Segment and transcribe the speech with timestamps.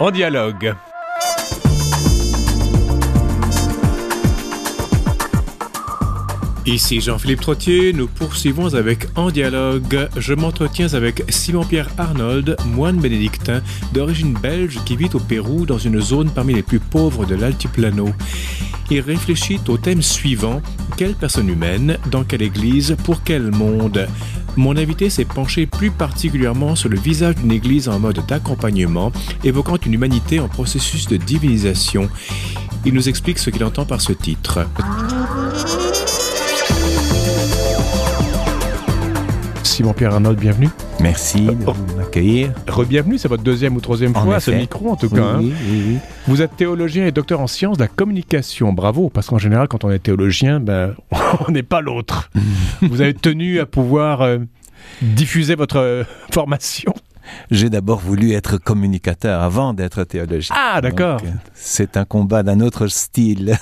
[0.00, 0.74] en dialogue.
[6.64, 10.08] Ici Jean-Philippe Trottier, nous poursuivons avec En dialogue.
[10.16, 13.60] Je m'entretiens avec Simon-Pierre Arnold, moine bénédictin
[13.92, 18.08] d'origine belge qui vit au Pérou dans une zone parmi les plus pauvres de l'Altiplano.
[18.90, 20.62] Il réfléchit au thème suivant
[20.96, 24.08] Quelle personne humaine, dans quelle église, pour quel monde?
[24.56, 29.12] Mon invité s'est penché plus particulièrement sur le visage d'une église en mode d'accompagnement,
[29.44, 32.08] évoquant une humanité en processus de divinisation.
[32.84, 34.66] Il nous explique ce qu'il entend par ce titre.
[39.62, 40.70] Simon-Pierre Arnold, bienvenue.
[41.00, 41.74] Merci de oh.
[41.96, 42.52] m'accueillir.
[42.68, 45.36] Re-bienvenue, c'est votre deuxième ou troisième fois à ce micro en tout cas.
[45.36, 45.42] Hein.
[46.26, 48.72] Vous êtes théologien et docteur en sciences de la communication.
[48.72, 50.94] Bravo, parce qu'en général, quand on est théologien, ben,
[51.48, 52.30] on n'est pas l'autre.
[52.82, 54.38] Vous avez tenu à pouvoir euh,
[55.00, 56.94] diffuser votre euh, formation
[57.52, 60.52] j'ai d'abord voulu être communicateur avant d'être théologien.
[60.58, 61.20] Ah, d'accord.
[61.54, 63.56] C'est un combat d'un autre style.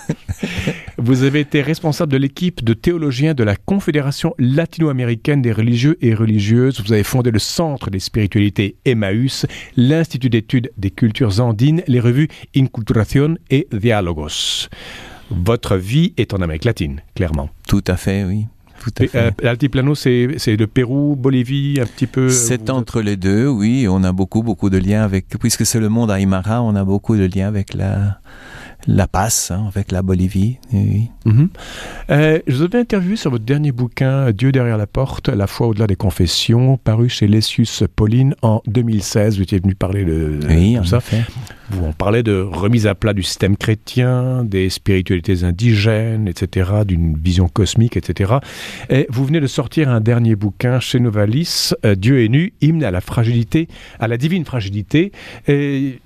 [1.01, 6.13] Vous avez été responsable de l'équipe de théologiens de la Confédération latino-américaine des religieux et
[6.13, 6.81] religieuses.
[6.85, 12.27] Vous avez fondé le Centre des spiritualités Emmaüs, l'Institut d'études des cultures andines, les revues
[12.57, 14.69] Inculturación et Diálogos.
[15.31, 17.49] Votre vie est en Amérique latine, clairement.
[17.69, 18.47] Tout à fait, oui.
[19.15, 22.29] Euh, L'altiplano, c'est le Pérou, Bolivie, un petit peu.
[22.29, 23.87] C'est entre les deux, oui.
[23.89, 27.17] On a beaucoup, beaucoup de liens avec, puisque c'est le monde Aymara, on a beaucoup
[27.17, 28.19] de liens avec la,
[28.87, 30.59] la passe hein, avec la Bolivie.
[30.73, 31.11] Oui.
[31.25, 31.49] Mhm.
[32.11, 35.67] Euh, je vous avais interviewé sur votre dernier bouquin, Dieu derrière la porte, la foi
[35.67, 39.37] au-delà des confessions, paru chez Lessius Pauline en 2016.
[39.37, 41.01] Vous étiez venu parler de, oui, ça.
[41.71, 47.49] Vous parlait de remise à plat du système chrétien, des spiritualités indigènes, etc., d'une vision
[47.49, 48.35] cosmique, etc.
[48.89, 52.85] Et vous venez de sortir un dernier bouquin chez Novalis, euh, Dieu est nu, hymne
[52.85, 53.69] à la fragilité,
[54.01, 55.13] à la divine fragilité.
[55.47, 56.01] Et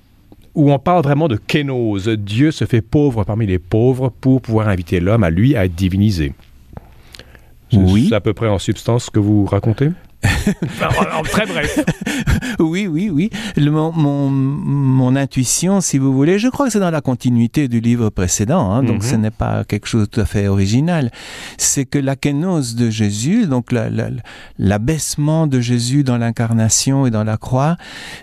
[0.55, 2.07] où on parle vraiment de kénose.
[2.09, 5.75] Dieu se fait pauvre parmi les pauvres pour pouvoir inviter l'homme à lui à être
[5.75, 6.33] divinisé.
[7.73, 8.07] Oui.
[8.09, 9.89] C'est à peu près en substance ce que vous racontez?
[11.31, 11.79] Très bref.
[12.59, 13.29] oui, oui, oui.
[13.57, 18.09] mon, mon, intuition, si vous voulez, je crois que c'est dans la continuité du livre
[18.09, 19.21] précédent, hein, donc ce mhm.
[19.21, 21.11] n'est pas quelque chose de tout à fait original.
[21.57, 23.73] C'est que la kénose de Jésus, donc
[24.57, 27.77] l'abaissement de Jésus dans l'incarnation et dans la croix,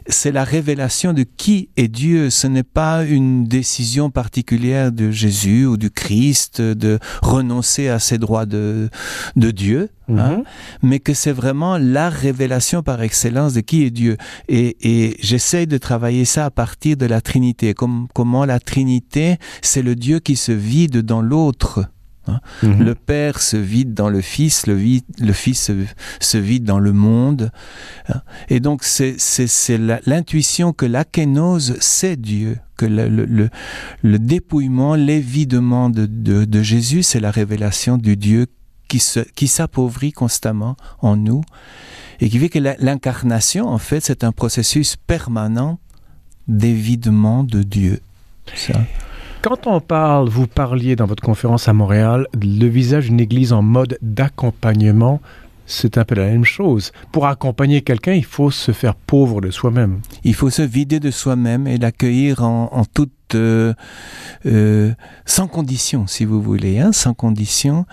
[0.06, 2.30] c'est la révélation de qui est Dieu.
[2.30, 8.18] Ce n'est pas une décision particulière de Jésus ou du Christ de renoncer à ses
[8.18, 8.88] droits de,
[9.36, 10.44] de Dieu, hein, mhm.
[10.82, 14.16] mais que c'est vraiment la révélation par excellence de qui est Dieu.
[14.48, 17.74] Et, et j'essaye de travailler ça à partir de la Trinité.
[17.74, 21.86] Comme, comment la Trinité, c'est le Dieu qui se vide dans l'autre.
[22.26, 22.40] Hein.
[22.62, 22.84] Mhm.
[22.84, 25.72] Le Père se vide dans le Fils, le, le Fils
[26.20, 27.50] se, vide dans le monde.
[28.08, 28.20] Hein.
[28.48, 29.16] Et donc c'est
[30.06, 33.48] l'intuition que l'akénose, c'est Dieu, que le, le,
[34.02, 38.46] le dépouillement, l'évidement de, de, de Jésus, c'est la révélation du Dieu
[38.90, 41.42] qui s'appauvrit constamment en nous
[42.20, 45.78] et qui fait que l'incarnation, en fait, c'est un processus permanent
[46.48, 48.00] d'évidement de Dieu.
[49.42, 53.62] Quand on parle, vous parliez dans votre conférence à Montréal, le visage d'une église en
[53.62, 55.20] mode d'accompagnement,
[55.64, 56.92] c'est un peu la même chose.
[57.12, 60.00] Pour accompagner quelqu'un, il faut se faire pauvre de soi-même.
[60.24, 63.74] Il faut se vider de soi-même et l'accueillir en, en toute euh,
[64.46, 64.92] euh,
[65.26, 67.86] sans condition, si vous voulez, hein, sans condition.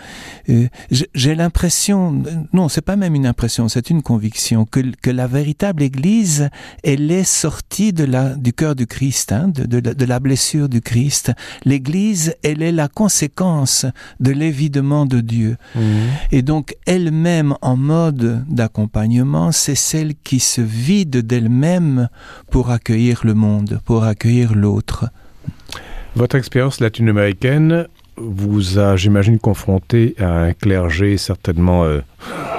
[0.49, 5.27] Euh, j'ai l'impression, non, c'est pas même une impression, c'est une conviction que, que, la
[5.27, 6.49] véritable Église,
[6.83, 10.69] elle est sortie de la, du cœur du Christ, hein, de, de, de, la blessure
[10.69, 11.31] du Christ.
[11.65, 13.85] L'Église, elle est la conséquence
[14.19, 15.57] de l'évidement de Dieu.
[15.75, 15.79] Mmh.
[16.31, 22.09] Et donc, elle-même, en mode d'accompagnement, c'est celle qui se vide d'elle-même
[22.49, 25.09] pour accueillir le monde, pour accueillir l'autre.
[26.15, 27.87] Votre expérience latino-américaine
[28.17, 31.99] vous a, j'imagine, confronté à un clergé certainement euh,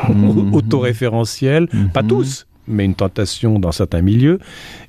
[0.08, 0.54] mm-hmm.
[0.54, 1.90] autoréférentiel, mm-hmm.
[1.90, 4.38] pas tous, mais une tentation dans certains milieux,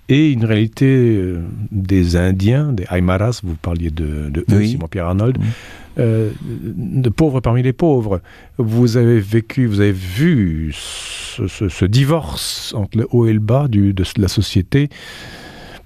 [0.09, 1.41] et une réalité euh,
[1.71, 5.99] des Indiens, des Aymaras, vous parliez de, de Simon-Pierre Arnold, mm-hmm.
[5.99, 8.21] euh, de pauvres parmi les pauvres.
[8.57, 13.93] Vous avez vécu, vous avez vu ce, divorce entre le haut et le bas du,
[13.93, 14.89] de la société.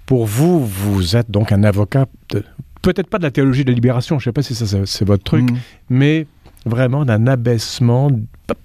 [0.06, 2.44] Pour vous, vous êtes donc un avocat de,
[2.84, 5.06] peut-être pas de la théologie de la libération, je ne sais pas si ça c'est
[5.06, 5.58] votre truc, mm.
[5.90, 6.28] mais
[6.66, 8.12] vraiment d'un abaissement,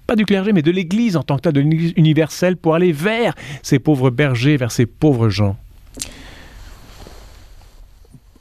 [0.05, 2.91] pas, du clergé, mais de l'Église en tant que tel, de l'Église universelle, pour aller
[2.91, 3.33] vers
[3.63, 5.57] ces pauvres bergers, vers ces pauvres gens.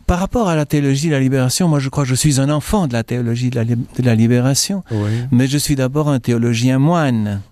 [0.06, 2.50] Par rapport à la théologie de la libération, moi je crois que je suis un
[2.50, 4.82] enfant de la théologie de la, de la libération,
[5.30, 7.42] mais je suis d'abord un théologien moine.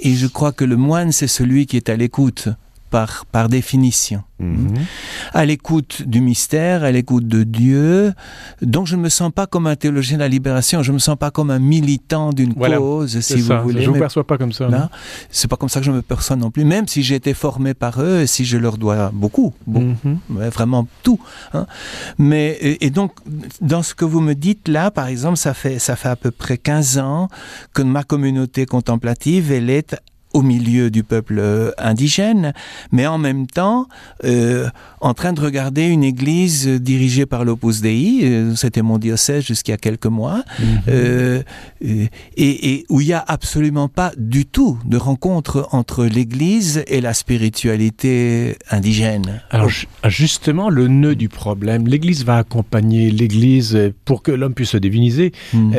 [0.00, 2.48] Et je crois que le moine, c'est celui qui est à l'écoute
[2.94, 4.22] par, par définition.
[4.38, 4.74] Mhm.
[5.32, 8.12] À l'écoute du mystère, à l'écoute de Dieu.
[8.62, 10.98] Donc je ne me sens pas comme un théologien de la libération, je ne me
[11.00, 13.82] sens pas comme un militant d'une cause, si vous voulez.
[13.82, 14.68] Je ne vous perçois pas comme ça.
[15.28, 17.74] C'est pas comme ça que je me perçois non plus, même si j'ai été formé
[17.74, 20.20] par eux et si je leur dois beaucoup, mhm.
[20.28, 21.18] vraiment tout.
[21.52, 21.66] Hein.
[22.18, 23.10] Mais, et, donc,
[23.60, 26.30] dans ce que vous me dites là, par exemple, ça fait, ça fait à peu
[26.30, 27.28] près 15 ans
[27.72, 29.96] que ma communauté contemplative, elle est
[30.34, 32.52] au milieu du peuple euh, indigène,
[32.92, 33.86] mais en même temps
[34.24, 34.68] euh,
[35.00, 39.76] en train de regarder une église dirigée par l'Opus Dei, euh, c'était mon diocèse jusqu'à
[39.76, 41.42] quelques mois, mhm.
[42.36, 47.14] et, où il n'y a absolument pas du tout de rencontre entre l'église et la
[47.14, 49.42] spiritualité indigène.
[49.50, 49.70] Alors
[50.04, 55.32] justement, le nœud du problème, l'église va accompagner l'église pour que l'homme puisse se diviniser.
[55.52, 55.72] Hmm.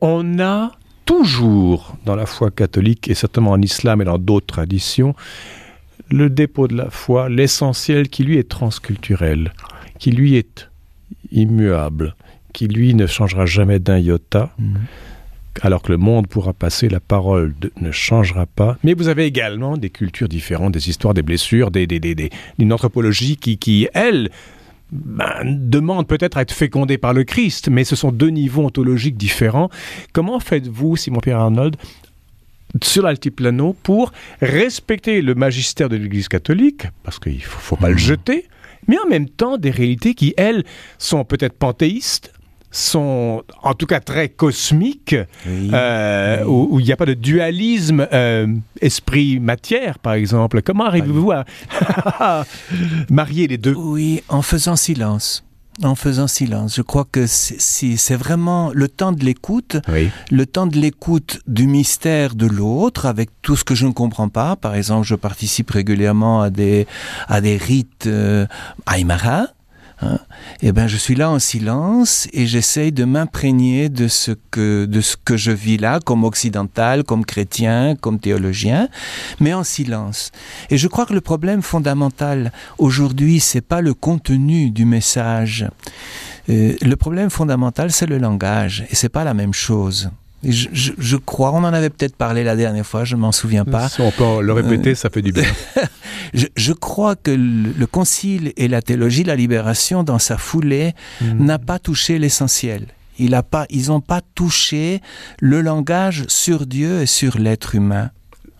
[0.00, 0.72] on a
[1.06, 5.14] toujours dans la foi catholique et certainement en islam et dans d'autres traditions,
[6.10, 9.52] le dépôt de la foi, l'essentiel qui lui est transculturel,
[9.98, 10.68] qui lui est
[11.32, 12.14] immuable,
[12.52, 14.76] qui lui ne changera jamais d'un iota, mhm.
[15.62, 18.76] alors que le monde pourra passer, la parole ne changera pas.
[18.84, 23.36] Mais vous avez également des cultures différentes, des histoires, des blessures, des, des, une anthropologie
[23.36, 24.30] qui, qui elle,
[24.92, 29.16] ben, demande peut-être à être fécondé par le Christ, mais ce sont deux niveaux ontologiques
[29.16, 29.70] différents.
[30.12, 31.76] Comment faites-vous, Simon-Pierre Arnold,
[32.82, 37.88] sur l'altiplano pour respecter le magistère de l'Église catholique, parce qu'il ne faut, faut, pas
[37.88, 37.98] le mmh.
[37.98, 38.48] jeter,
[38.88, 40.64] mais en même temps des réalités qui, elles,
[40.98, 42.32] sont peut-être panthéistes,
[42.76, 48.46] sont en tout cas très cosmiques, euh, Où, il n'y a pas de dualisme euh,
[48.80, 50.62] esprit-matière, par exemple.
[50.62, 51.44] Comment arrivez-vous à
[53.10, 53.74] marier les deux?
[53.74, 55.42] Oui, en faisant silence
[55.82, 56.76] en faisant silence.
[56.76, 59.76] Je crois que c'est vraiment le temps de l'écoute,
[60.30, 64.28] le temps de l'écoute du mystère de l'autre, avec tout ce que je ne comprends
[64.28, 64.56] pas.
[64.56, 66.86] Par exemple, je participe régulièrement à des
[67.28, 68.46] à des rites euh,
[68.90, 69.48] aymara,
[70.02, 70.18] Hein,
[70.60, 75.00] eh ben, je suis là en silence et j'essaye de m'imprégner de ce que de
[75.00, 78.88] ce que je vis là, comme occidental, comme chrétien, comme théologien,
[79.40, 80.32] mais en silence.
[80.68, 85.66] Et je crois que le problème fondamental aujourd'hui, c'est pas le contenu du message.
[86.50, 90.10] Euh, le problème fondamental, c'est le langage, et c'est pas la même chose.
[90.44, 93.88] Je, crois, on en avait peut-être parlé la dernière fois, je m'en souviens pas.
[93.88, 95.44] Si on peut le répéter, ça fait du bien.
[96.34, 101.44] je, crois que le, Concile et la théologie la libération, dans sa foulée, hmm.
[101.44, 102.86] n'a pas touché l'essentiel.
[103.18, 105.00] Il a pas, ils n'ont pas touché
[105.40, 108.10] le langage sur Dieu et sur l'être humain.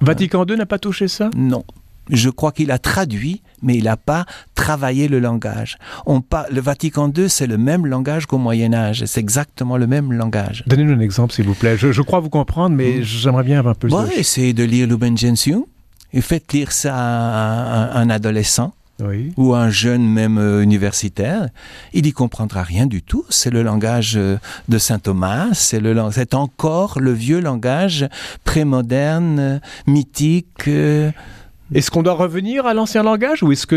[0.00, 1.30] Vatican II n'a pas touché ça?
[1.36, 1.64] Non.
[2.10, 5.78] Je crois qu'il a traduit, mais il n'a pas travaillé le langage.
[6.06, 9.04] On le Vatican II, c'est le même langage qu'au Moyen Âge.
[9.06, 10.64] C'est exactement le même langage.
[10.66, 11.76] Donnez-nous un exemple, s'il vous plaît.
[11.76, 13.02] Je, crois vous comprendre, mais hmm.
[13.02, 14.18] j'aimerais bien avoir un peu de...
[14.18, 15.64] Essayez de lire Lumen Gentium
[16.12, 18.72] et faites lire ça à un, adolescent.
[19.36, 21.48] ou un jeune même euh, universitaire,
[21.92, 23.26] il n'y comprendra rien du tout.
[23.28, 24.38] C'est le langage euh,
[24.68, 28.08] de saint Thomas, c'est le c'est encore le vieux langage
[28.44, 30.70] prémoderne, euh, mythique.
[31.74, 33.76] Est-ce qu'on doit revenir à l'ancien langage ou est-ce que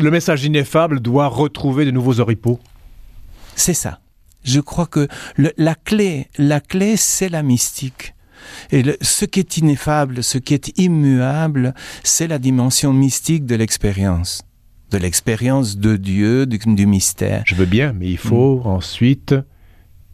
[0.00, 2.58] le message ineffable doit retrouver de nouveaux oripeaux?
[3.54, 4.00] C'est ça.
[4.42, 8.14] Je crois que la clé, la clé, c'est la mystique.
[8.72, 14.42] Et ce qui est ineffable, ce qui est immuable, c'est la dimension mystique de l'expérience,
[14.90, 17.42] de l'expérience de Dieu, du, mystère.
[17.46, 18.66] Je veux bien, mais il faut mm.
[18.66, 19.34] ensuite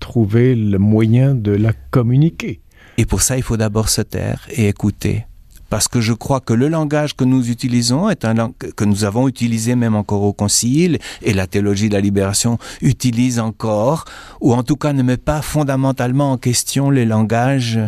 [0.01, 2.61] trouver le moyen de la communiquer.
[2.99, 5.25] Et pour ça, il faut d'abord se taire et écouter
[5.71, 9.05] parce que je crois que le langage que nous utilisons est un langage que nous
[9.05, 14.05] avons utilisé même encore au Concile, et la théologie de la libération utilise encore,
[14.41, 17.81] ou en tout cas ne met pas fondamentalement en question les langages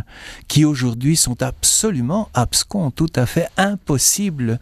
[0.48, 4.58] qui aujourd'hui sont absolument abscons, tout à fait impossibles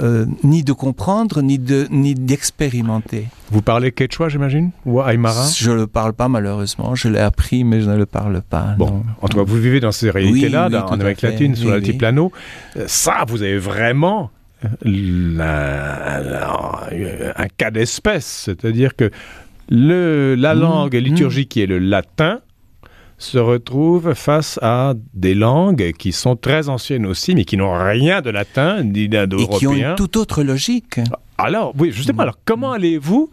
[0.00, 3.26] euh, ni de comprendre, ni de ni d'expérimenter.
[3.50, 5.46] Vous parlez quechua, j'imagine, ou aymara?
[5.54, 6.94] Je ne le parle pas malheureusement.
[6.94, 8.74] Je l'ai appris, mais je ne le parle pas.
[8.78, 12.32] Bon, en tout cas, vous vivez dans ces réalités-là, en Amérique latine, sur l'altiplano.
[12.76, 14.30] Euh, ça, vous avez vraiment
[14.86, 15.32] euh,
[17.36, 19.10] un cas d'espèce, c'est-à-dire que
[19.68, 21.52] le, la mmh, langue liturgique mmh.
[21.52, 22.40] qui est le latin
[23.22, 28.20] se retrouvent face à des langues qui sont très anciennes aussi, mais qui n'ont rien
[28.20, 29.56] de latin ni d'indo-européen.
[29.56, 31.00] Et qui ont une toute autre logique.
[31.38, 33.30] Alors, oui, justement, alors comment allez-vous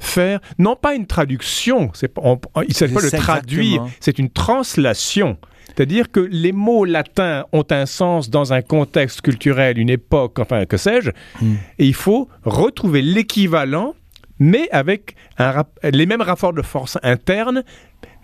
[0.00, 5.38] faire, non pas une traduction, c'est, il ne s'agit pas de traduire, c'est une translation.
[5.68, 10.66] C'est-à-dire que les mots latins ont un sens dans un contexte culturel, une époque, enfin,
[10.66, 11.54] que sais-je, hmm.
[11.78, 13.94] et il faut retrouver l'équivalent
[14.38, 17.62] mais avec un les mêmes rapports de force internes,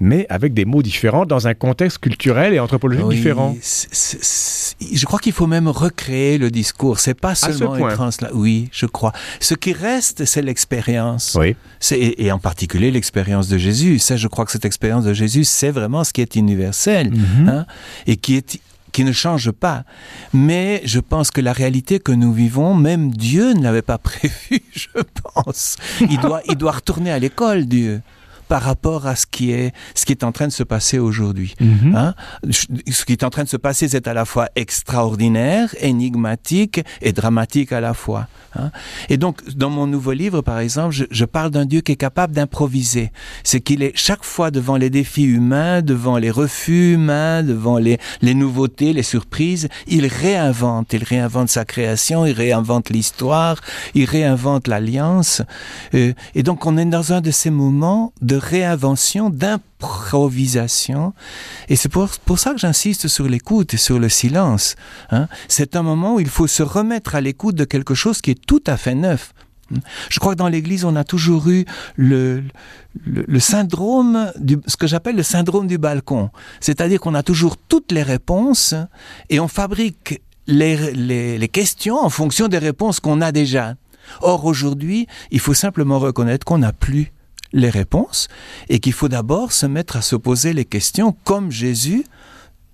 [0.01, 3.57] mais avec des mots différents dans un contexte culturel et anthropologique différent.
[3.63, 6.99] je crois qu'il faut même recréer le discours.
[6.99, 8.31] C'est pas seulement une là.
[8.33, 9.13] Oui, je crois.
[9.41, 11.37] Ce qui reste, c'est l'expérience.
[11.39, 11.57] Oui.
[11.93, 13.99] Et, en particulier l'expérience de Jésus.
[13.99, 17.49] Ça, je crois que cette expérience de Jésus, c'est vraiment ce qui est universel mhm.
[17.49, 17.67] hein,
[18.07, 18.59] et qui est
[18.95, 19.85] qui ne change pas.
[20.33, 24.63] Mais je pense que la réalité que nous vivons, même Dieu ne l'avait pas prévu,
[24.73, 24.89] je
[25.23, 25.77] pense.
[26.01, 28.01] Il doit, il doit retourner à l'école, Dieu
[28.49, 31.55] par rapport à ce qui est, ce qui est en train de se passer aujourd'hui.
[31.61, 31.95] Mhm.
[31.95, 32.15] hein?
[32.51, 37.13] Ce qui est en train de se passer, c'est à la fois extraordinaire, énigmatique et
[37.13, 38.29] dramatique à la fois.
[38.57, 38.71] Hein?
[39.09, 41.97] Et donc, dans mon nouveau livre, par exemple, je, je parle d'un Dieu qui est
[41.97, 43.11] capable d'improviser.
[43.43, 47.99] C'est qu'il est chaque fois devant les défis humains, devant les refus humains, devant les,
[48.23, 50.93] les nouveautés, les surprises, il réinvente.
[50.93, 53.57] Il réinvente sa création, il réinvente l'histoire,
[53.95, 55.43] il réinvente l'alliance.
[55.95, 61.13] Euh, et donc, on est dans un de ces moments de réinvention, d'improvisation.
[61.69, 64.77] Et c'est pour, pour, ça que j'insiste sur l'écoute et sur le silence.
[65.11, 65.29] Hein.
[65.49, 68.47] C'est un moment où il faut se remettre à l'écoute de quelque chose qui est
[68.47, 69.33] tout à fait neuf.
[70.11, 71.65] Je crois que dans l'Église, on a toujours eu
[71.97, 72.45] le,
[73.05, 74.31] le, syndrome,
[74.67, 76.31] ce que j'appelle le syndrome du balcon.
[76.61, 78.75] C'est-à-dire qu'on a toujours toutes les réponses
[79.31, 80.93] et on fabrique les,
[81.39, 83.75] les questions en fonction des réponses qu'on a déjà.
[84.21, 87.13] Or, aujourd'hui, il faut simplement reconnaître qu'on n'a plus
[87.55, 88.29] les réponses
[88.69, 92.05] et qu'il faut d'abord se mettre à se poser les questions comme Jésus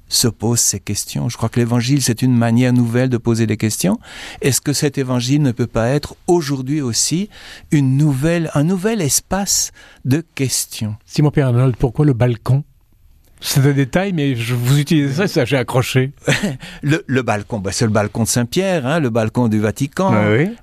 [0.09, 1.29] se pose ces questions.
[1.29, 3.99] Je crois que l'évangile, c'est une manière nouvelle de poser des questions.
[4.41, 7.31] Est-ce que cet évangile ne peut pas être aujourd'hui aussi
[7.71, 9.71] une nouvelle, un nouvel espace
[10.05, 10.97] de questions?
[11.07, 12.65] Simon Pierre Arnold, pourquoi le balcon?
[13.41, 16.13] C'est un détail, mais je vous utilisez ça, ça j'ai accroché.
[16.83, 20.13] le, balcon, bah, c'est le balcon de Saint-Pierre, hein, le balcon du Vatican.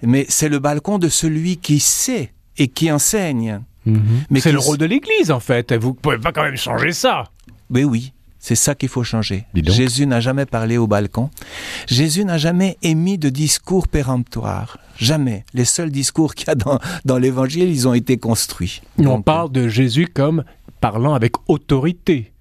[0.04, 3.62] Mais c'est le balcon de celui qui sait et qui enseigne.
[3.92, 4.26] Mhm.
[4.30, 5.74] Mais c'est le rôle de l'Église, en fait.
[5.74, 7.26] Vous pouvez pas quand même changer ça.
[7.70, 9.46] Mais oui, c'est ça qu'il faut changer.
[9.54, 11.30] Jésus n'a jamais parlé au balcon.
[11.88, 14.78] Jésus n'a jamais émis de discours péremptoire.
[14.98, 15.46] Jamais.
[15.54, 18.82] Les seuls discours qu'il y a dans, dans l'Évangile, ils ont été construits.
[19.00, 20.44] On parle de Jésus comme
[20.80, 22.32] parlant avec autorité.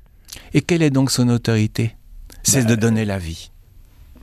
[0.54, 1.96] Et quelle est donc son autorité?
[2.42, 3.50] C'est de bah, donner la vie.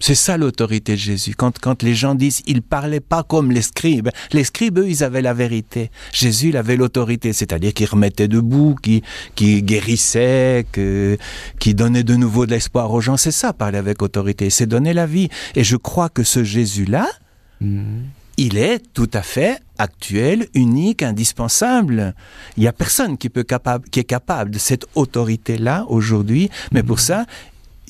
[0.05, 1.33] C'est ça l'autorité de Jésus.
[1.33, 5.01] Quand, quand les gens disent il parlait pas comme les scribes, les scribes, eux, ils
[5.01, 5.91] avaient la vérité.
[6.11, 9.01] Jésus, il avait l'autorité, c'est-à-dire qu'il remettait debout, qui,
[9.35, 11.17] qui guérissait, que,
[11.57, 13.15] qui donnait de nouveau de l'espoir aux gens.
[13.15, 15.29] C'est ça, parler avec autorité, c'est donner la vie.
[15.55, 17.07] Et je crois que ce Jésus-là,
[17.63, 18.01] mm-hmm.
[18.35, 22.13] il est tout à fait actuel, unique, indispensable.
[22.57, 26.83] Il n'y a personne qui, peut capable, qui est capable de cette autorité-là aujourd'hui, mais
[26.83, 27.23] pour mm-hmm.
[27.23, 27.25] ça,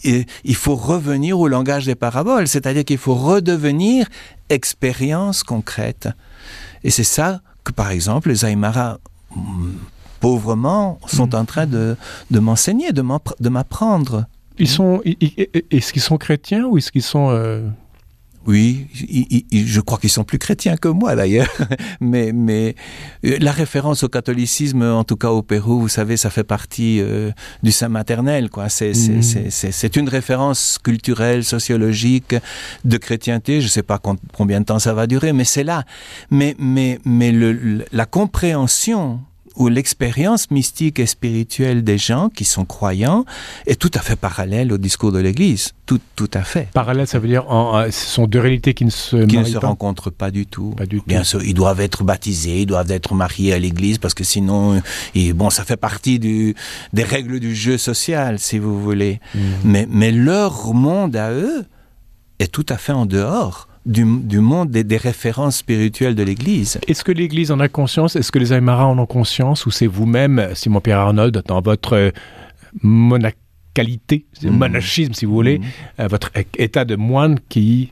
[0.03, 4.07] il faut revenir au langage des paraboles, c'est-à-dire qu'il faut redevenir
[4.49, 6.09] expérience concrète.
[6.83, 8.99] Et c'est ça que, par exemple, les Aymara,
[9.35, 9.71] mm,
[10.19, 11.35] pauvrement, sont mm.
[11.35, 11.95] en train de,
[12.31, 14.25] de m'enseigner, de m'apprendre.
[14.59, 17.67] Ils sont, est-ce qu'ils sont chrétiens ou est-ce qu'ils sont euh,
[18.45, 18.87] oui,
[19.51, 21.47] je crois qu'ils sont plus chrétiens que moi d'ailleurs.
[22.01, 22.75] mais, mais
[23.25, 26.99] euh, la référence au catholicisme, en tout cas au Pérou, vous savez, ça fait partie
[26.99, 27.31] euh,
[27.61, 28.49] du sein maternel.
[28.49, 28.65] quoi.
[28.65, 29.21] Mhm.
[29.49, 32.35] C'est une référence culturelle, sociologique
[32.83, 33.61] de chrétienté.
[33.61, 33.99] Je ne sais pas
[34.33, 35.83] combien de temps ça va durer, mais c'est là.
[36.29, 39.21] Mais, mais, mais le, la compréhension
[39.55, 43.25] où l'expérience mystique et spirituelle des gens qui sont croyants
[43.67, 45.73] est tout à fait parallèle au discours de l'Église.
[45.85, 46.69] Tout, tout à fait.
[46.73, 49.57] Parallèle, ça veut dire en, ce sont deux réalités qui ne se qui ne se
[49.57, 50.71] rencontrent pas du tout.
[50.71, 51.05] Pas du tout.
[51.07, 54.81] Bien sûr, ils doivent être baptisés, ils doivent être mariés à l'Église parce que sinon,
[55.13, 56.55] et bon, ça fait partie du,
[56.93, 59.19] des règles du jeu social, si vous voulez.
[59.35, 59.39] Mmh.
[59.65, 61.65] Mais, mais leur monde à eux
[62.39, 64.05] est tout à fait en dehors du,
[64.39, 66.79] monde des, références spirituelles de l'Église.
[66.87, 68.15] Est-ce que l'Église en a conscience?
[68.15, 69.65] Est-ce que les Aymara en ont conscience?
[69.65, 72.11] Ou c'est vous-même, Simon-Pierre Arnold, dans votre euh,
[72.81, 74.49] monacalité, mmh.
[74.49, 75.63] monachisme si vous voulez, mmh.
[76.01, 77.91] euh, votre état de moine qui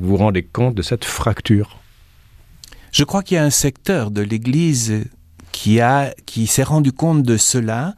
[0.00, 1.78] vous rendez compte de cette fracture?
[2.92, 5.04] Je crois qu'il y a un secteur de l'Église
[5.52, 7.94] qui, a, qui s'est rendu compte de cela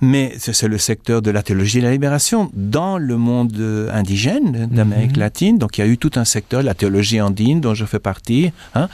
[0.00, 5.16] mais c'est le secteur de la théologie de la libération dans le monde indigène d'Amérique
[5.16, 5.20] mhm.
[5.20, 5.58] latine.
[5.58, 8.52] Donc il y a eu tout un secteur, la théologie andine dont je fais partie.
[8.74, 8.88] Hein.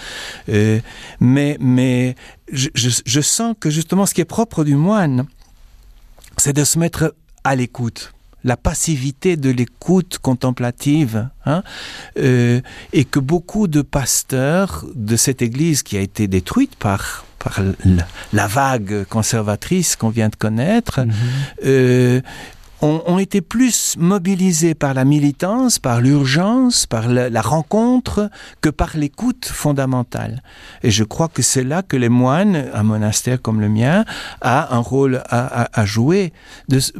[0.49, 0.80] Euh,
[1.20, 2.14] mais mais
[2.50, 5.26] je, je sens que justement ce qui est propre du moine,
[6.38, 8.13] c'est de se mettre à l'écoute
[8.44, 11.62] la passivité de l'écoute contemplative, hein,
[12.18, 12.60] euh,
[12.92, 17.60] et que beaucoup de pasteurs de cette Église qui a été détruite par par
[18.32, 21.12] la vague conservatrice qu'on vient de connaître, mhm.
[21.66, 22.20] euh,
[22.82, 29.46] ont, été plus mobilisés par la militance, par l'urgence, par la, rencontre, que par l'écoute
[29.46, 30.42] fondamentale.
[30.82, 34.04] Et je crois que c'est là que les moines, un monastère comme le mien,
[34.40, 36.32] a un rôle à, jouer.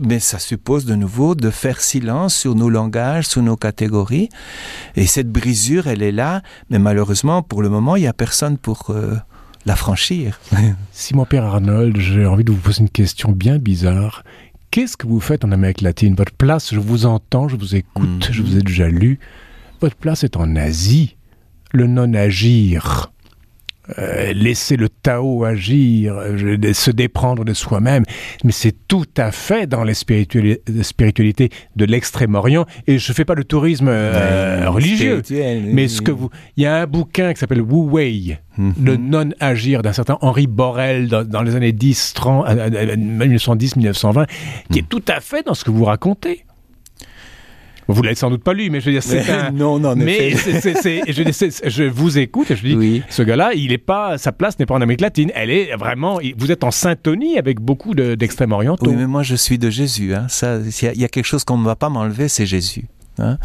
[0.00, 4.28] mais ça suppose de nouveau de faire silence sur nos langages, sur nos catégories.
[4.96, 8.58] Et cette brisure, elle est là, mais malheureusement, pour le moment, il n'y a personne
[8.58, 8.90] pour...
[8.90, 9.16] Euh,
[9.66, 10.40] la franchir.
[10.92, 14.22] Simon Père Arnold, j'ai envie de vous poser une question bien bizarre.
[14.74, 16.16] Qu'est-ce que vous faites en Amérique latine?
[16.16, 19.20] Votre place, je vous entends, je vous écoute, je vous ai déjà lu.
[19.80, 21.16] Votre place est en Asie.
[21.70, 23.12] Le non-agir.
[23.98, 28.04] Euh, laisser le Tao agir, euh, se déprendre de soi-même,
[28.42, 32.64] mais c'est tout à fait dans les spiritualités de l'extrême-orient.
[32.86, 35.20] Et je ne fais pas le tourisme euh, religieux,
[35.66, 38.72] mais ce que vous, il y a un bouquin qui s'appelle Wu Wei, mhm.
[38.82, 42.46] le non-agir d'un certain Henri Borel dans, les années 10, 30,
[42.96, 44.26] 1910, 1920,
[44.70, 44.88] qui est mhm.
[44.88, 46.46] tout à fait dans ce que vous racontez.
[47.88, 49.50] Vous l'avez sans doute pas lu, mais je veux dire, c'est un...
[49.50, 53.02] non, non, mais je, je, vous écoute et je dis, oui.
[53.10, 55.30] ce gars-là, il est pas, sa place n'est pas en Amérique latine.
[55.34, 58.90] Elle est vraiment, vous êtes en syntonie avec beaucoup d'extrêmes orientaux.
[58.90, 60.14] Oui, mais moi, je suis de Jésus.
[60.14, 60.26] Hein.
[60.28, 62.86] Ça, il y, a quelque chose qu'on ne va pas m'enlever, c'est Jésus.
[63.18, 63.38] Hein.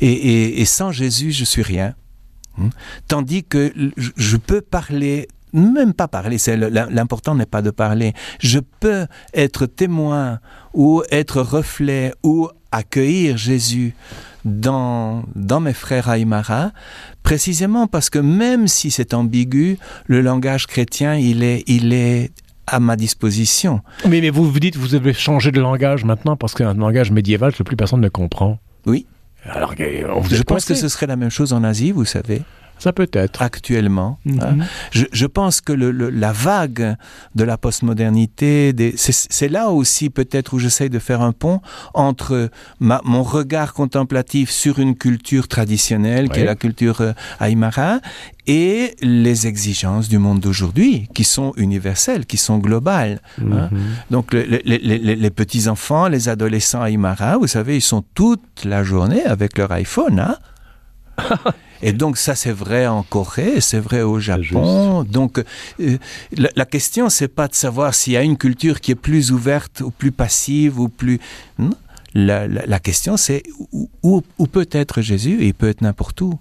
[0.00, 1.94] Et, et, et, sans Jésus, je suis rien.
[2.60, 2.70] Hein.
[3.08, 3.72] Tandis que
[4.16, 6.36] je peux parler même pas parler,
[6.90, 8.12] l'important n'est pas de parler.
[8.40, 10.40] Je peux être témoin
[10.74, 13.94] ou être reflet ou accueillir Jésus
[14.44, 16.72] dans, dans mes frères Aymara,
[17.22, 22.30] précisément parce que même si c'est ambigu, le langage chrétien, il est, il est
[22.66, 23.80] à ma disposition.
[24.08, 27.52] Mais, mais vous vous dites, vous avez changé de langage maintenant parce qu'un langage médiéval
[27.52, 28.58] que plus personne ne comprend.
[28.86, 29.06] Oui.
[29.48, 32.42] Alors, je pense que ce serait la même chose en Asie, vous savez.
[32.78, 33.42] Ça peut être.
[33.42, 34.18] Actuellement.
[34.24, 34.40] Mhm.
[34.40, 34.56] Hein.
[34.90, 36.96] je, pense que la vague
[37.34, 41.60] de la postmodernité, c'est là aussi peut-être où j'essaye de faire un pont
[41.94, 48.00] entre mon regard contemplatif sur une culture traditionnelle, qui est la culture euh, aymara,
[48.46, 53.20] et les exigences du monde d'aujourd'hui, qui sont universelles, qui sont globales.
[53.40, 53.68] Hein.
[53.70, 53.80] Mhm.
[54.10, 59.72] Donc les, petits-enfants, les adolescents aymara, vous savez, ils sont toute la journée avec leur
[59.72, 60.20] iPhone.
[60.20, 60.36] Hein
[61.82, 65.04] Et donc ça c'est vrai en Corée, c'est vrai au Japon.
[65.04, 65.38] Donc
[65.80, 65.98] euh,
[66.36, 69.32] la, la, question c'est pas de savoir s'il y a une culture qui est plus
[69.32, 71.20] ouverte ou plus passive ou plus.
[72.14, 75.42] La, la, question c'est où, où, peut être Jésus?
[75.42, 76.38] Et il peut être n'importe où.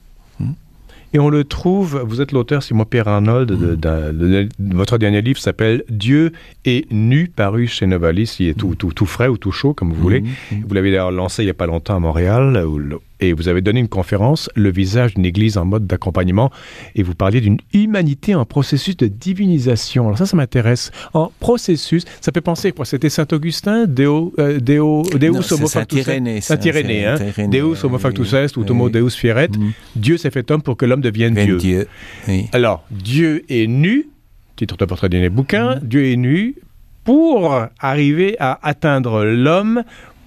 [1.16, 5.86] Et on le trouve, vous êtes l'auteur, Simon Pierre Arnold, de, votre dernier livre s'appelle
[5.90, 6.34] Dieu
[6.66, 8.36] est nu, paru chez Novalis.
[8.42, 10.26] Il est tout, tout, tout frais ou tout chaud, comme vous voulez.
[10.52, 12.80] Vous l'avez d'ailleurs lancé il n'y a pas longtemps à Montréal, où
[13.20, 16.52] et vous avez donné une conférence, Le visage d'une église en mode d'accompagnement,
[16.96, 20.06] et vous parliez d'une humanité en processus de divinisation.
[20.06, 20.92] Alors ça, ça m'intéresse.
[21.14, 26.42] En processus, ça fait penser quoi C'était Saint-Augustin, Deo, euh, Deo, Deus homo factus est.
[26.42, 27.18] Saint-Irénée, hein
[27.50, 29.50] Deus homo factus est, ou Tomo Deus fieret.
[29.50, 29.72] Mm.
[29.96, 31.58] Dieu s'est fait homme pour que l'homme devienne Dieu.
[31.58, 31.88] Dieu.
[32.52, 34.08] Alors, Dieu est nu,
[34.56, 35.80] titre de portrait d'un bouquin, mm.
[35.84, 36.56] Dieu est nu
[37.06, 39.84] pour arriver à atteindre l'homme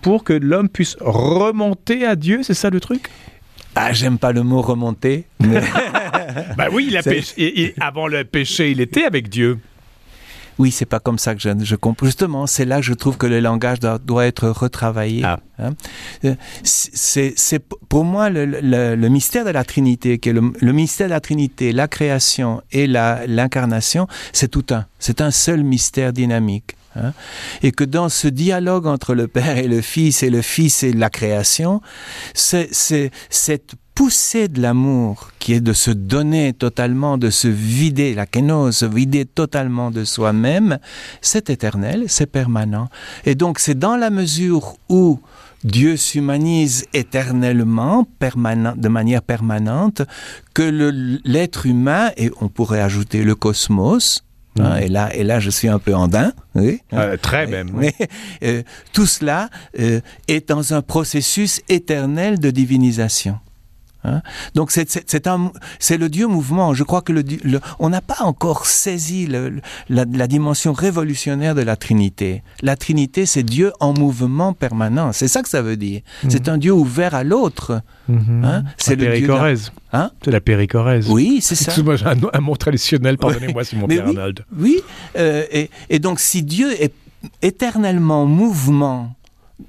[0.08, 3.10] pour que l'homme puisse remonter à Dieu, c'est ça le truc?
[3.74, 5.26] Ah, j'aime pas le mot remonter.
[6.56, 9.58] bah oui, il a péché, avant le péché, il était avec Dieu.
[10.58, 12.06] Oui, c'est pas comme ça que je, je comprends.
[12.06, 15.24] Justement, c'est là que je trouve que le langage doit, être retravaillé.
[15.26, 15.40] Ah.
[15.58, 15.74] Hein.
[16.24, 21.12] Euh, c'est pour moi le, le, mystère de la Trinité, qui est le, mystère de
[21.12, 24.86] la Trinité, la création et l'incarnation, c'est tout un.
[24.98, 26.77] C'est un seul mystère dynamique.
[26.96, 27.12] Hein,
[27.62, 30.92] et que dans ce dialogue entre le Père et le Fils et le Fils et
[30.92, 31.80] la création,
[32.34, 38.26] c'est cette poussée de l'amour qui est de se donner totalement, de se vider, la
[38.26, 40.78] kénose, se vider totalement de soi-même,
[41.20, 42.88] c'est éternel, c'est permanent.
[43.24, 45.18] Et donc c'est dans la mesure où
[45.64, 50.02] Dieu s'humanise éternellement, de manière permanente,
[50.54, 54.22] que l'être humain, et on pourrait ajouter le cosmos,
[54.60, 56.32] Hein, et, là, et là, je suis un peu andin.
[56.54, 57.70] Oui, euh, très même.
[57.74, 57.94] Mais,
[58.42, 63.38] euh, tout cela euh, est dans un processus éternel de divinisation.
[64.08, 64.22] Hein.
[64.54, 66.74] Donc c'est le Dieu mouvement.
[66.74, 67.22] Je crois que le,
[67.78, 69.28] on n'a pas encore saisi
[69.88, 72.42] la, dimension révolutionnaire de la Trinité.
[72.62, 75.12] La Trinité, c'est Dieu en mouvement permanent.
[75.12, 76.00] C'est ça que ça veut dire.
[76.24, 76.30] Mhm.
[76.30, 77.82] C'est un Dieu ouvert à l'autre.
[78.08, 78.44] Mhm.
[78.44, 78.64] Hein.
[78.76, 79.72] C'est la péricorèse.
[79.92, 80.10] Hein?
[80.24, 81.08] C'est la péricorèse.
[81.08, 81.72] Oui, c'est ça.
[81.82, 83.16] Moi, un, un, mot traditionnel.
[83.18, 84.44] Pardonnez-moi, Simon Pierre oui, Arnold.
[84.58, 84.76] Oui,
[85.16, 86.92] euh, et, et donc si Dieu est
[87.42, 89.14] éternellement mouvement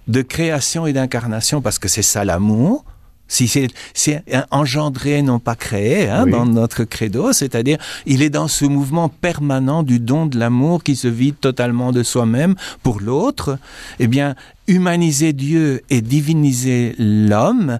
[0.07, 2.85] de création et d'incarnation, parce que c'est ça l'amour,
[3.29, 3.47] si
[3.93, 9.07] c'est engendré, non pas créé, hein, dans notre credo, c'est-à-dire il est dans ce mouvement
[9.07, 13.57] permanent du don de l'amour qui se vide totalement de soi-même pour l'autre,
[13.99, 14.35] eh bien,
[14.67, 17.79] humaniser Dieu et diviniser l'homme,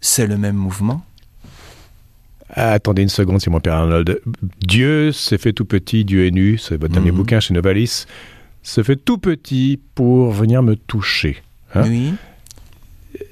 [0.00, 1.02] c'est le même mouvement.
[2.48, 4.20] attendez une seconde, c'est mon père Arnold.
[4.66, 7.18] Dieu s'est fait tout petit, Dieu est nu, c'est votre dernier mhm.
[7.18, 8.06] bouquin chez Novalis,
[8.62, 11.42] se fait tout petit pour venir me toucher.
[11.74, 11.84] Hein.
[11.86, 12.14] oui.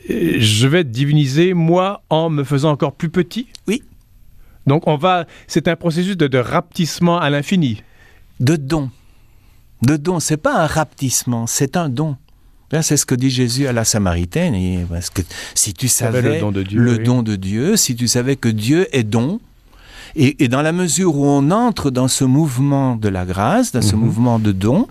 [0.08, 3.48] Je vais diviniser moi en me faisant encore plus petit.
[3.66, 3.82] Oui.
[4.66, 7.82] Donc on va, c'est un processus de, de rapetissement à l'infini.
[8.40, 8.90] De don.
[9.82, 12.16] De don, c'est pas un rapetissement, c'est un don.
[12.82, 14.86] C'est ce que dit Jésus à la Samaritaine.
[14.88, 15.22] Parce que
[15.54, 18.48] si tu savais le, don de, Dieu, le don de Dieu, si tu savais que
[18.48, 19.40] Dieu est don,
[20.16, 23.96] et, dans la mesure où on entre dans ce mouvement de la grâce, dans ce
[23.96, 24.02] mhm.
[24.02, 24.86] mouvement de don,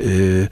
[0.00, 0.46] euh,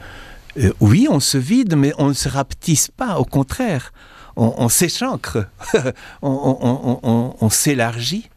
[0.58, 3.18] euh, oui, on se vide, mais on ne se rapetisse pas.
[3.18, 3.92] Au contraire,
[4.36, 5.46] on, s'échancre,
[6.22, 8.30] on s'élargit.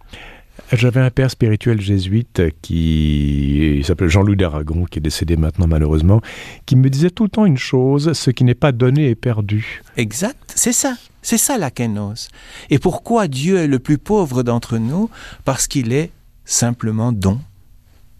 [0.71, 6.21] J'avais un père spirituel jésuite qui s'appelle Jean-Louis d'Aragon, qui est décédé maintenant malheureusement,
[6.65, 9.81] qui me disait tout le temps une chose ce qui n'est pas donné est perdu.
[9.97, 10.95] Exact, c'est ça.
[11.21, 12.27] C'est ça la kénose.
[12.69, 15.09] Et pourquoi Dieu est le plus pauvre d'entre nous?
[15.45, 16.11] Parce qu'il est
[16.43, 17.39] simplement don.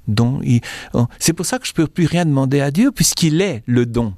[0.07, 0.41] Don.
[0.93, 3.63] Oh, c'est pour ça que je ne peux plus rien demander à Dieu, puisqu'il est
[3.65, 4.13] le don.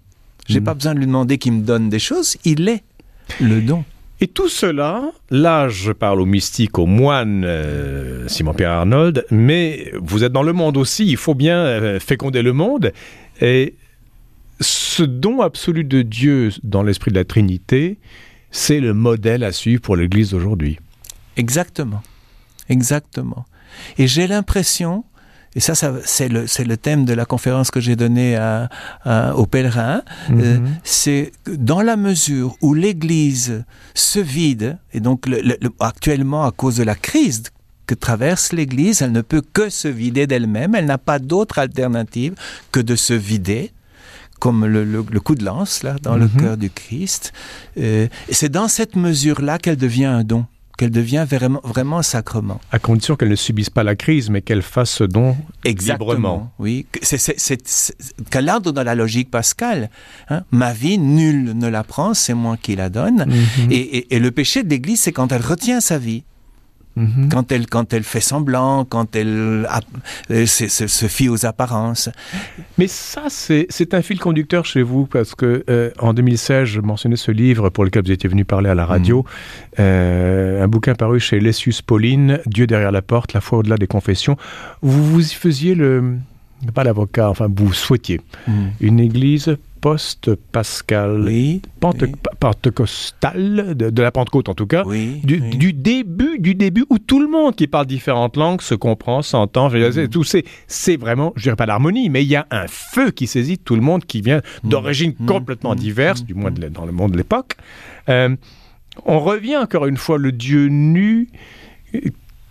[0.48, 0.64] J'ai n'ai mm.
[0.64, 2.84] pas besoin de lui demander qu'il me donne des choses, il est
[3.40, 3.84] le don.
[4.22, 10.24] Et tout cela, là je parle aux mystiques, aux moines, euh, Simon-Pierre Arnold, mais vous
[10.24, 12.94] êtes dans le monde aussi, il faut bien euh, féconder le monde.
[13.42, 13.76] Et
[14.62, 17.98] ce don absolu de Dieu dans l'esprit de la Trinité,
[18.52, 20.80] c'est le modèle à suivre pour l'Église d'aujourd'hui.
[21.36, 22.02] Exactement.
[22.70, 23.46] Exactement.
[23.98, 25.04] Et j'ai l'impression
[25.56, 28.70] et ça, ça c'est le, le, thème de la conférence que j'ai donnée à,
[29.36, 30.76] aux pèlerins, euh, mhm.
[30.84, 33.64] c'est dans la mesure où l'Église
[33.94, 35.26] se vide, et donc
[35.80, 37.44] actuellement à cause de la crise
[37.88, 42.36] que traverse l'Église, elle ne peut que se vider d'elle-même, elle n'a pas d'autre alternative
[42.72, 43.72] que de se vider
[44.40, 46.42] comme le, coup de lance là dans le mhm.
[46.42, 47.32] cœur du Christ.
[47.78, 50.46] Euh, et c'est dans cette mesure-là qu'elle devient un don
[50.78, 52.60] qu'elle devient vraiment, vraiment sacrement.
[52.72, 56.52] À condition qu'elle ne subisse pas la crise, mais qu'elle fasse ce don Exactement, librement.
[56.60, 56.86] Oui,
[58.32, 59.90] qu'elle entre dans la logique pascale.
[60.30, 60.44] Hein.
[60.52, 63.26] Ma vie, nul ne la prend, c'est moi qui la donne.
[63.28, 63.72] Mhm.
[63.72, 66.24] et, et, le péché de l'Église, c'est quand elle retient sa vie.
[66.96, 67.30] Mhm.
[67.30, 69.68] Quand, elle, quand elle fait semblant, quand elle
[70.32, 72.10] euh, se, fie aux apparences.
[72.78, 77.18] Mais ça, c'est un fil conducteur chez vous, parce que euh, en 2016, je mentionnais
[77.18, 79.26] ce livre pour lequel vous étiez venu parler à la radio, mhm.
[79.80, 83.88] euh, un bouquin paru chez Lessius Pauline, Dieu derrière la porte, la foi au-delà des
[83.88, 84.38] confessions.
[84.82, 86.18] Vous vous y faisiez le
[86.74, 88.72] pas l'avocat, enfin vous souhaitiez mhm.
[88.80, 91.32] une église post-pascal,
[92.40, 97.56] pentecostal, de, la Pentecôte en tout cas, du, début, du début où tout le monde
[97.56, 99.70] qui parle différentes langues se comprend, s'entend.
[99.70, 100.08] Mm.
[100.08, 103.28] Tout c'est, c'est vraiment, je dirais pas l'harmonie, mais il y a un feu qui
[103.28, 104.70] saisit tout le monde qui vient mm.
[104.70, 105.28] d'origines mm.
[105.28, 107.56] complètement diverses, du moins dans le monde de l'époque.
[108.10, 108.36] Euh,
[109.06, 111.30] on revient encore une fois le Dieu nu
[111.94, 112.00] euh,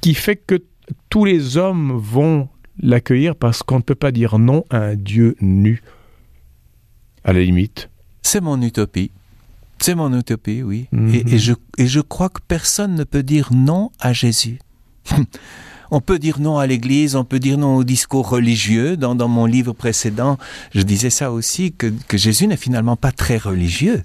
[0.03, 0.63] qui fait que
[1.11, 2.49] tous les hommes vont
[2.81, 5.83] l'accueillir parce qu'on ne peut pas dire non à un Dieu nu
[7.25, 7.91] à la limite.
[8.23, 9.11] C'est mon utopie.
[9.79, 10.87] C'est mon utopie, oui.
[10.93, 11.15] Mhm.
[11.27, 14.59] et, je, et je crois que personne ne peut dire non à Jésus.
[15.91, 18.97] on peut dire non à l'Église, on peut dire non au discours religieux.
[18.97, 20.39] Dans, dans mon livre précédent,
[20.75, 24.05] je disais ça aussi, que, que Jésus n'est finalement pas très religieux.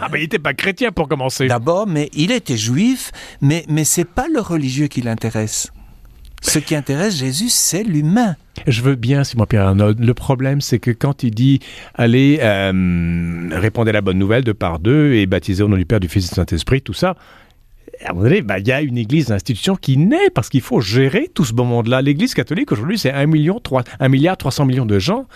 [0.00, 1.46] ah ben, il n'était pas chrétien pour commencer.
[1.46, 5.70] D'abord, mais il était juif, mais, mais c'est pas le religieux qui l'intéresse.
[6.40, 8.36] Ce qui intéresse Jésus, c'est l'humain.
[8.66, 9.94] Je veux bien, Simon-Pierre Arnaud.
[9.98, 11.60] Le problème, c'est que quand il dit
[11.94, 15.86] allez euh, répondre à la bonne nouvelle de par deux et baptiser au nom du
[15.86, 17.16] Père, du Fils et du Saint-Esprit, tout ça,
[18.04, 20.62] à un moment donné, bah, il y a une église d'institution qui naît parce qu'il
[20.62, 22.02] faut gérer tout ce beau monde-là.
[22.02, 25.26] L'église catholique, aujourd'hui, c'est 1 million, 3, 1 milliard 300 millions de gens.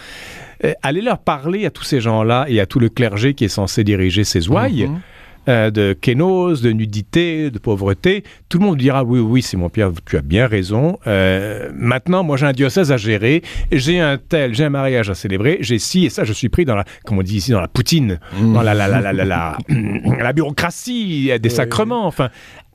[0.64, 3.48] Euh, allez leur parler à tous ces gens-là et à tout le clergé qui est
[3.48, 4.86] censé diriger ces ouailles.
[4.86, 5.00] Mhm.
[5.46, 9.68] Euh, de kénose, de nudité, de pauvreté, tout le monde dira oui, oui, c'est mon
[9.68, 10.98] Pierre, tu as bien raison.
[11.06, 15.14] Euh, maintenant, moi, j'ai un diocèse à gérer, j'ai un tel, j'ai un mariage à
[15.14, 17.60] célébrer, j'ai ci et ça, je suis pris dans la, comme on dit ici, dans
[17.60, 18.54] la poutine, mmh.
[18.54, 22.06] dans la, la, la, la, la, bureaucratie des sacrements.
[22.06, 22.30] Enfin,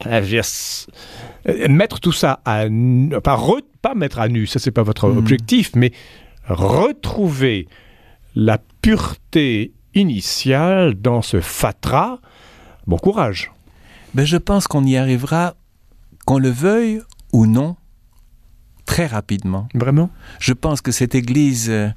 [0.06, 0.22] euh,
[1.70, 2.66] mettre tout ça à,
[3.24, 3.40] pas,
[3.82, 5.18] pas mettre à nu, ça c'est pas votre mmh.
[5.18, 5.92] objectif, mais
[6.48, 7.68] retrouver
[8.36, 12.20] la pureté initiale dans ce fatras
[12.88, 13.52] Bon courage.
[14.14, 15.56] Ben, je pense qu'on y arrivera,
[16.26, 17.76] qu'on le veuille ou non,
[18.86, 19.68] très rapidement.
[19.76, 20.10] Vraiment?
[20.40, 21.92] Je pense que cette Église euh,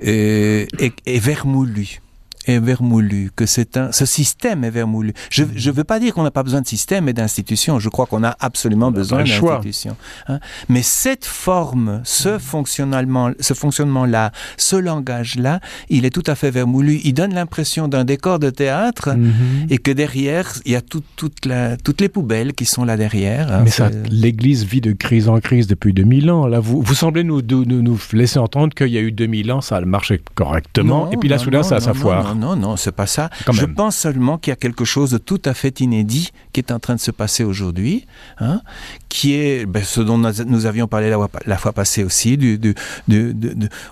[0.00, 0.68] est,
[1.04, 2.00] est, vermoulue.
[2.48, 5.12] Est vermoulu, que c'est un, ce système est vermoulu.
[5.30, 5.74] Je ne mm.
[5.74, 7.78] veux pas dire qu'on n'a pas besoin de système et d'institutions.
[7.78, 9.96] Je crois qu'on a absolument besoin d'institutions.
[10.28, 10.40] Hein.
[10.68, 17.00] Mais cette forme, ce fonctionnement, ce fonctionnement-là, ce langage-là, il est tout à fait vermoulu.
[17.04, 19.70] Il donne l'impression d'un décor de théâtre mm-hmm.
[19.70, 23.52] et que derrière, il y a toute la, toutes les poubelles qui sont là derrière.
[23.52, 23.62] Hein.
[23.64, 26.46] Mais ça, l'Église vit de crise en crise depuis 2000 ans.
[26.46, 29.60] Là, vous, vous semblez nous, nous, nous laisser entendre qu'il y a eu 2000 ans,
[29.60, 32.36] ça a marché correctement, et puis là, soudain, ça a sa foire.
[32.38, 33.30] Non, non, c'est pas ça.
[33.50, 36.72] Je pense seulement qu'il y a quelque chose de tout à fait inédit qui est
[36.72, 38.06] en train de se passer aujourd'hui,
[38.38, 38.62] hein,
[39.08, 41.14] qui est ben, ce dont nous avions parlé
[41.46, 42.36] la, fois passée aussi.
[42.36, 42.74] Du, du,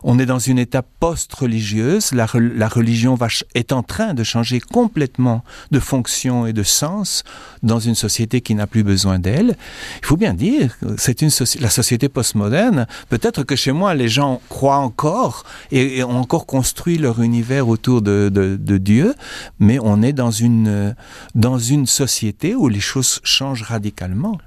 [0.03, 2.13] on est dans une étape post-religieuse.
[2.13, 7.25] La, la, religion va, est en train de changer complètement de fonction et de sens
[7.63, 9.57] dans une société qui n'a plus besoin d'elle.
[10.01, 12.87] Il faut bien dire, c'est une la société postmoderne.
[13.09, 18.03] Peut-être que chez moi, les gens croient encore et, ont encore construit leur univers autour
[18.03, 19.15] de, de, de Dieu,
[19.59, 20.95] mais on est dans une,
[21.35, 24.39] dans une société où les choses changent radicalement.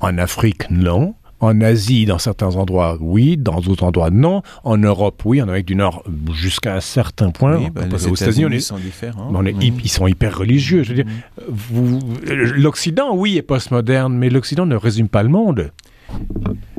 [0.00, 1.14] En Afrique, non.
[1.38, 3.36] En Asie, dans certains endroits, oui.
[3.36, 4.42] Dans d'autres endroits, non.
[4.64, 5.42] En Europe, oui.
[5.42, 7.58] En Amérique du Nord, jusqu'à un certain point.
[7.58, 9.30] Oui, ben, les États-Unis sont différents.
[9.32, 10.82] On est, Ils sont hyper religieux.
[10.82, 11.12] Je veux dire,
[12.56, 15.72] l'Occident, oui, est postmoderne, mais l'Occident ne résume pas le monde.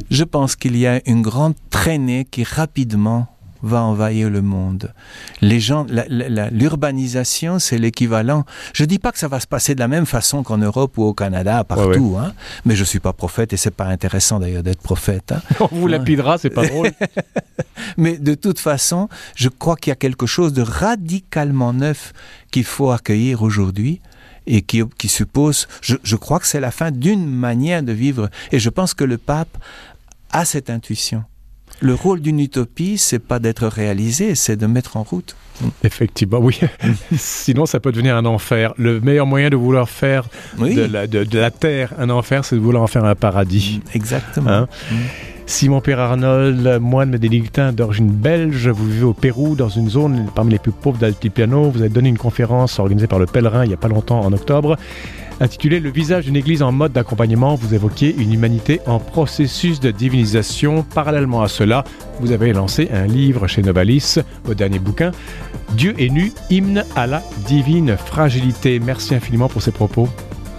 [0.09, 3.27] Je pense qu'il y a une grande traînée qui rapidement
[3.67, 4.93] va envahir le monde.
[5.41, 5.85] Les gens,
[6.51, 8.45] l'urbanisation, c'est l'équivalent.
[8.73, 11.03] Je dis pas que ça va se passer de la même façon qu'en Europe ou
[11.03, 12.33] au Canada, partout, Hein,
[12.65, 15.31] mais je suis pas prophète et c'est pas intéressant d'ailleurs d'être prophète.
[15.31, 15.41] Hein.
[15.71, 16.91] On vous lapidera, c'est pas drôle.
[17.97, 22.13] mais de toute façon, je crois qu'il y a quelque chose de radicalement neuf
[22.51, 24.01] qu'il faut accueillir aujourd'hui
[24.45, 28.29] et qui, qui suppose, je, je crois que c'est la fin d'une manière de vivre.
[28.51, 29.57] Et je pense que le pape
[30.31, 31.23] a cette intuition.
[31.79, 35.35] Le rôle d'une utopie, c'est pas d'être réalisé, c'est de mettre en route.
[35.83, 36.59] Effectivement, oui.
[37.17, 38.73] Sinon, ça peut devenir un enfer.
[38.77, 42.61] Le meilleur moyen de vouloir faire de, la, de, la, terre un enfer, c'est de
[42.61, 43.81] vouloir en faire un paradis.
[43.93, 44.49] Exactement.
[44.49, 44.67] Hein?
[44.91, 44.95] Mm.
[45.45, 50.51] Simon Pierre Arnold, moine bénédictin d'origine belge, vous vivez au Pérou dans une zone parmi
[50.51, 51.71] les plus pauvres d'Altipiano.
[51.71, 54.33] Vous avez donné une conférence organisée par le Pèlerin il n'y a pas longtemps en
[54.33, 54.75] octobre.
[55.39, 59.91] Intitulé Le visage d'une église en mode d'accompagnement, vous évoquez une humanité en processus de
[59.91, 60.83] divinisation.
[60.83, 61.83] Parallèlement à cela,
[62.19, 65.11] vous avez lancé un livre chez Novalis, au dernier bouquin,
[65.73, 68.79] Dieu est nu, hymne à la divine fragilité.
[68.79, 70.09] Merci infiniment pour ces propos.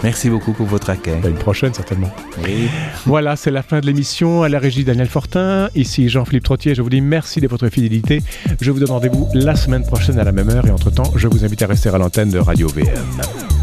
[0.05, 1.19] Merci beaucoup pour votre accueil.
[1.25, 2.11] À une prochaine, certainement.
[2.45, 2.69] Oui.
[3.05, 4.45] Voilà, c'est la fin de l'émission.
[4.45, 5.71] À la régie, Daniel Fortin.
[5.75, 6.77] Ici, Jean-Philippe Trottier.
[6.77, 8.23] Je vous dis merci de votre fidélité.
[8.61, 10.67] Je vous donne rendez-vous la semaine prochaine à la même heure.
[10.67, 13.58] Et entre-temps, je vous invite à rester à l'antenne de Radio VM.